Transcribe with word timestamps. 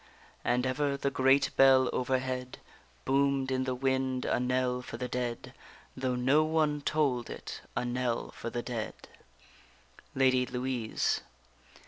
And 0.43 0.65
ever 0.65 0.97
the 0.97 1.11
great 1.11 1.51
bell 1.55 1.87
overhead 1.93 2.57
Boom'd 3.05 3.51
in 3.51 3.65
the 3.65 3.75
wind 3.75 4.25
a 4.25 4.39
knell 4.39 4.81
for 4.81 4.97
the 4.97 5.07
dead, 5.07 5.53
Though 5.95 6.15
no 6.15 6.43
one 6.43 6.81
toll'd 6.81 7.29
it, 7.29 7.61
a 7.75 7.85
knell 7.85 8.31
for 8.31 8.49
the 8.49 8.63
dead. 8.63 8.95
LADY 10.15 10.47
LOUISE. 10.47 11.21